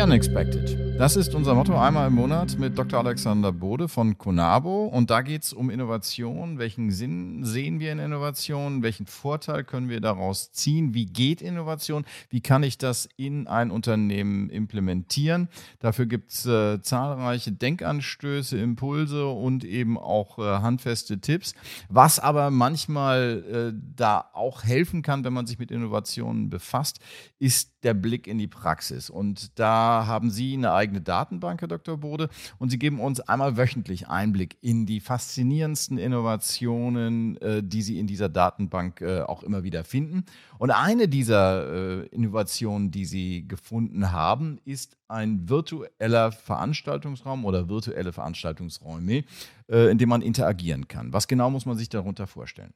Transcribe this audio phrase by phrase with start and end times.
[0.00, 0.87] unexpected.
[0.98, 2.98] Das ist unser Motto einmal im Monat mit Dr.
[2.98, 4.86] Alexander Bode von Conabo.
[4.86, 6.58] Und da geht es um Innovation.
[6.58, 8.82] Welchen Sinn sehen wir in Innovation?
[8.82, 10.94] Welchen Vorteil können wir daraus ziehen?
[10.94, 12.04] Wie geht Innovation?
[12.30, 15.48] Wie kann ich das in ein Unternehmen implementieren?
[15.78, 21.54] Dafür gibt es äh, zahlreiche Denkanstöße, Impulse und eben auch äh, handfeste Tipps.
[21.88, 26.98] Was aber manchmal äh, da auch helfen kann, wenn man sich mit Innovationen befasst,
[27.38, 29.10] ist der Blick in die Praxis.
[29.10, 31.96] Und da haben Sie eine eigene Datenbank, Herr Dr.
[31.96, 32.28] Bode,
[32.58, 38.06] und Sie geben uns einmal wöchentlich Einblick in die faszinierendsten Innovationen, äh, die Sie in
[38.06, 40.24] dieser Datenbank äh, auch immer wieder finden.
[40.58, 48.12] Und eine dieser äh, Innovationen, die Sie gefunden haben, ist ein virtueller Veranstaltungsraum oder virtuelle
[48.12, 49.24] Veranstaltungsräume,
[49.68, 51.14] in dem man interagieren kann.
[51.14, 52.74] Was genau muss man sich darunter vorstellen?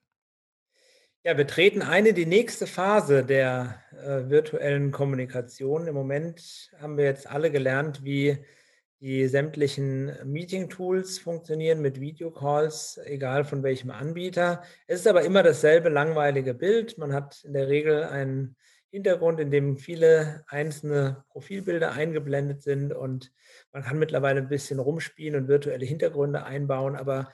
[1.25, 5.87] Ja, wir treten ein in die nächste Phase der äh, virtuellen Kommunikation.
[5.87, 8.39] Im Moment haben wir jetzt alle gelernt, wie
[8.99, 14.65] die sämtlichen Meeting-Tools funktionieren mit Videocalls, egal von welchem Anbieter.
[14.89, 16.99] Es ist aber immer dasselbe langweilige Bild.
[16.99, 18.57] Man hat in der Regel einen
[18.91, 23.33] Hintergrund, in dem viele einzelne Profilbilder eingeblendet sind und
[23.73, 27.29] man kann mittlerweile ein bisschen rumspielen und virtuelle Hintergründe einbauen, aber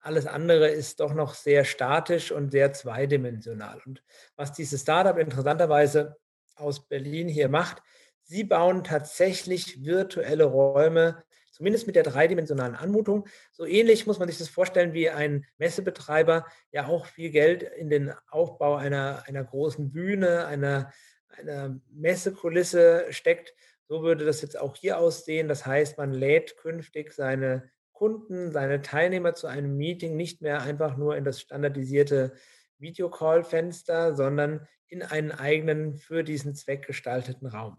[0.00, 3.80] alles andere ist doch noch sehr statisch und sehr zweidimensional.
[3.84, 4.02] Und
[4.36, 6.16] was dieses Startup interessanterweise
[6.56, 7.82] aus Berlin hier macht,
[8.22, 13.28] sie bauen tatsächlich virtuelle Räume, zumindest mit der dreidimensionalen Anmutung.
[13.52, 17.90] So ähnlich muss man sich das vorstellen, wie ein Messebetreiber ja auch viel Geld in
[17.90, 20.90] den Aufbau einer, einer großen Bühne, einer,
[21.28, 23.54] einer Messekulisse steckt.
[23.88, 25.48] So würde das jetzt auch hier aussehen.
[25.48, 27.70] Das heißt, man lädt künftig seine
[28.00, 32.32] Kunden, seine Teilnehmer zu einem Meeting nicht mehr einfach nur in das standardisierte
[32.78, 37.76] Videocall-Fenster, sondern in einen eigenen für diesen Zweck gestalteten Raum.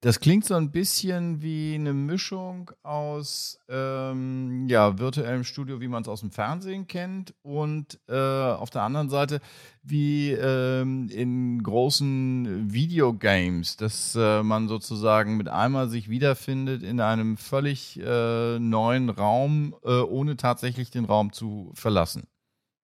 [0.00, 6.02] Das klingt so ein bisschen wie eine Mischung aus ähm, ja, virtuellem Studio, wie man
[6.02, 9.40] es aus dem Fernsehen kennt, und äh, auf der anderen Seite
[9.82, 17.36] wie ähm, in großen Videogames, dass äh, man sozusagen mit einmal sich wiederfindet in einem
[17.36, 22.28] völlig äh, neuen Raum, äh, ohne tatsächlich den Raum zu verlassen.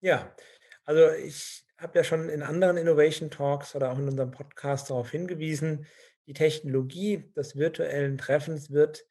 [0.01, 0.35] Ja,
[0.85, 5.11] also ich habe ja schon in anderen Innovation Talks oder auch in unserem Podcast darauf
[5.11, 5.87] hingewiesen,
[6.27, 9.05] die Technologie des virtuellen Treffens wird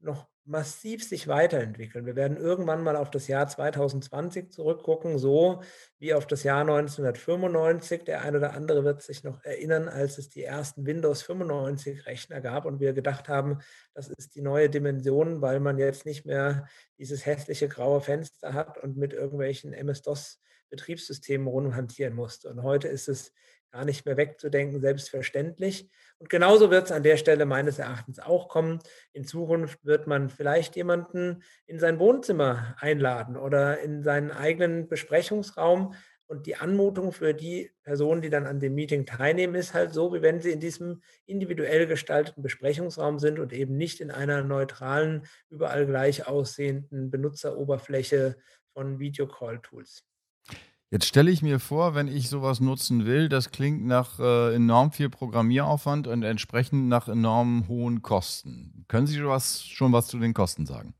[0.00, 2.06] noch massiv sich weiterentwickeln.
[2.06, 5.62] Wir werden irgendwann mal auf das Jahr 2020 zurückgucken, so
[5.98, 8.04] wie auf das Jahr 1995.
[8.04, 12.40] Der eine oder andere wird sich noch erinnern, als es die ersten Windows 95 Rechner
[12.40, 13.58] gab und wir gedacht haben,
[13.92, 18.78] das ist die neue Dimension, weil man jetzt nicht mehr dieses hässliche graue Fenster hat
[18.78, 20.40] und mit irgendwelchen MS-DOS
[20.70, 22.50] Betriebssystemen rumhantieren musste.
[22.50, 23.32] Und heute ist es
[23.70, 25.90] gar nicht mehr wegzudenken, selbstverständlich.
[26.18, 28.78] Und genauso wird es an der Stelle meines Erachtens auch kommen.
[29.12, 35.94] In Zukunft wird man vielleicht jemanden in sein Wohnzimmer einladen oder in seinen eigenen Besprechungsraum.
[36.28, 40.12] Und die Anmutung für die Personen, die dann an dem Meeting teilnehmen, ist halt so,
[40.12, 45.26] wie wenn sie in diesem individuell gestalteten Besprechungsraum sind und eben nicht in einer neutralen,
[45.50, 48.36] überall gleich aussehenden Benutzeroberfläche
[48.72, 50.04] von Videocall-Tools.
[50.96, 54.92] Jetzt stelle ich mir vor, wenn ich sowas nutzen will, das klingt nach äh, enorm
[54.92, 58.86] viel Programmieraufwand und entsprechend nach enorm hohen Kosten.
[58.88, 60.94] Können Sie was, schon was zu den Kosten sagen?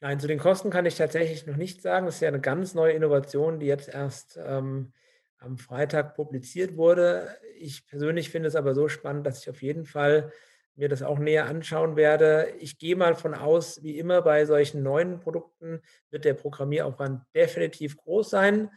[0.00, 2.06] Nein, zu den Kosten kann ich tatsächlich noch nichts sagen.
[2.06, 4.92] Das ist ja eine ganz neue Innovation, die jetzt erst ähm,
[5.38, 7.28] am Freitag publiziert wurde.
[7.60, 10.32] Ich persönlich finde es aber so spannend, dass ich auf jeden Fall
[10.74, 12.52] mir das auch näher anschauen werde.
[12.58, 17.96] Ich gehe mal von aus, wie immer bei solchen neuen Produkten wird der Programmieraufwand definitiv
[17.96, 18.70] groß sein.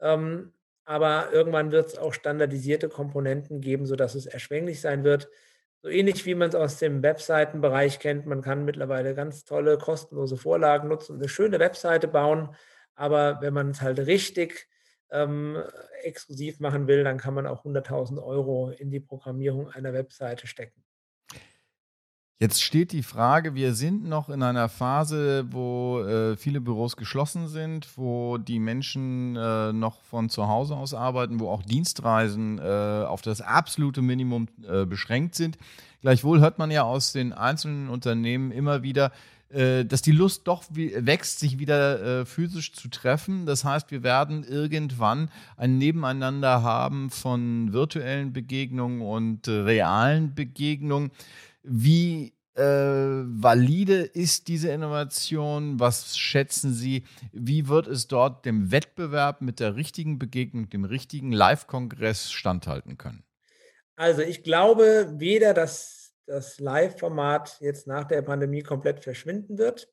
[0.00, 0.52] Ähm,
[0.84, 5.28] aber irgendwann wird es auch standardisierte Komponenten geben, sodass es erschwinglich sein wird.
[5.82, 8.26] So ähnlich wie man es aus dem Webseitenbereich kennt.
[8.26, 12.54] Man kann mittlerweile ganz tolle, kostenlose Vorlagen nutzen und eine schöne Webseite bauen.
[12.94, 14.68] Aber wenn man es halt richtig
[15.10, 15.62] ähm,
[16.02, 20.85] exklusiv machen will, dann kann man auch 100.000 Euro in die Programmierung einer Webseite stecken.
[22.38, 27.48] Jetzt steht die Frage, wir sind noch in einer Phase, wo äh, viele Büros geschlossen
[27.48, 33.06] sind, wo die Menschen äh, noch von zu Hause aus arbeiten, wo auch Dienstreisen äh,
[33.06, 35.56] auf das absolute Minimum äh, beschränkt sind.
[36.02, 39.12] Gleichwohl hört man ja aus den einzelnen Unternehmen immer wieder,
[39.48, 43.46] äh, dass die Lust doch wächst, sich wieder äh, physisch zu treffen.
[43.46, 51.10] Das heißt, wir werden irgendwann ein Nebeneinander haben von virtuellen Begegnungen und realen Begegnungen.
[51.66, 55.78] Wie äh, valide ist diese Innovation?
[55.78, 57.04] Was schätzen Sie?
[57.32, 63.24] Wie wird es dort dem Wettbewerb mit der richtigen Begegnung, dem richtigen Live-Kongress standhalten können?
[63.96, 69.88] Also ich glaube weder, dass das Live-Format jetzt nach der Pandemie komplett verschwinden wird.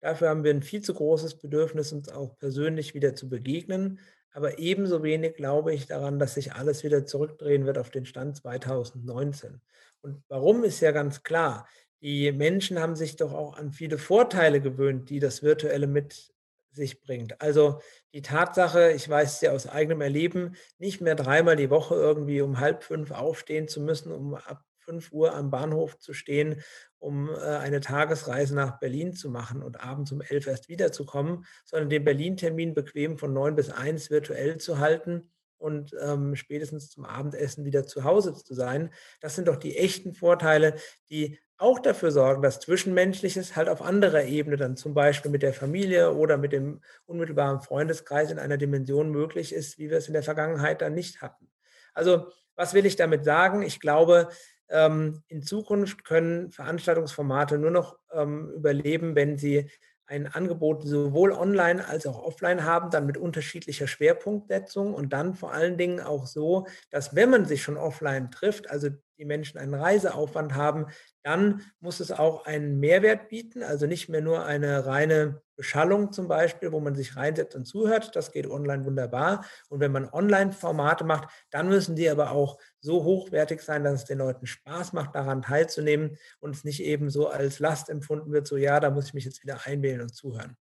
[0.00, 3.98] Dafür haben wir ein viel zu großes Bedürfnis, uns auch persönlich wieder zu begegnen.
[4.32, 8.36] Aber ebenso wenig glaube ich daran, dass sich alles wieder zurückdrehen wird auf den Stand
[8.36, 9.60] 2019.
[10.00, 11.68] Und warum ist ja ganz klar.
[12.00, 16.32] Die Menschen haben sich doch auch an viele Vorteile gewöhnt, die das Virtuelle mit
[16.70, 17.40] sich bringt.
[17.40, 17.80] Also
[18.14, 22.40] die Tatsache, ich weiß es ja aus eigenem Erleben, nicht mehr dreimal die Woche irgendwie
[22.40, 26.62] um halb fünf aufstehen zu müssen, um ab 5 Uhr am Bahnhof zu stehen,
[26.98, 31.90] um äh, eine Tagesreise nach Berlin zu machen und abends um 11 erst wiederzukommen, sondern
[31.90, 37.64] den Berlin-Termin bequem von 9 bis 1 virtuell zu halten und ähm, spätestens zum Abendessen
[37.64, 38.90] wieder zu Hause zu sein.
[39.20, 40.74] Das sind doch die echten Vorteile,
[41.10, 45.52] die auch dafür sorgen, dass Zwischenmenschliches halt auf anderer Ebene dann zum Beispiel mit der
[45.52, 50.14] Familie oder mit dem unmittelbaren Freundeskreis in einer Dimension möglich ist, wie wir es in
[50.14, 51.50] der Vergangenheit dann nicht hatten.
[51.92, 53.62] Also was will ich damit sagen?
[53.62, 54.28] Ich glaube,
[54.70, 59.70] ähm, in Zukunft können Veranstaltungsformate nur noch ähm, überleben, wenn sie
[60.06, 65.52] ein Angebot sowohl online als auch offline haben, dann mit unterschiedlicher Schwerpunktsetzung und dann vor
[65.52, 68.88] allen Dingen auch so, dass wenn man sich schon offline trifft, also
[69.18, 70.86] die Menschen einen Reiseaufwand haben,
[71.22, 76.28] dann muss es auch einen Mehrwert bieten, also nicht mehr nur eine reine Beschallung zum
[76.28, 78.14] Beispiel, wo man sich reinsetzt und zuhört.
[78.14, 79.44] Das geht online wunderbar.
[79.68, 84.04] Und wenn man Online-Formate macht, dann müssen die aber auch so hochwertig sein, dass es
[84.04, 88.46] den Leuten Spaß macht, daran teilzunehmen und es nicht eben so als Last empfunden wird,
[88.46, 90.56] so ja, da muss ich mich jetzt wieder einwählen und zuhören.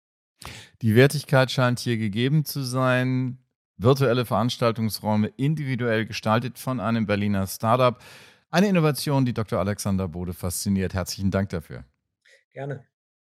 [0.83, 3.39] Die Wertigkeit scheint hier gegeben zu sein.
[3.79, 8.03] Virtuelle Veranstaltungsräume individuell gestaltet von einem Berliner Startup.
[8.51, 9.59] Eine Innovation, die Dr.
[9.59, 10.95] Alexander Bode fasziniert.
[10.95, 11.85] Herzlichen Dank dafür.
[12.53, 12.87] Gerne.